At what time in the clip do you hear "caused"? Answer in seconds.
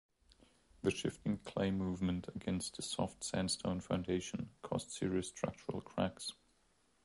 4.63-4.89